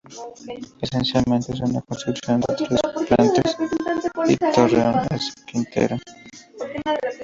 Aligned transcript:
Esencialmente, 0.81 1.51
es 1.53 1.59
una 1.59 1.79
construcción 1.83 2.39
de 2.41 2.55
tres 2.55 2.79
plantas 3.07 3.57
y 3.59 4.31
un 4.31 4.51
torreón 4.51 5.05
esquinero. 5.11 5.97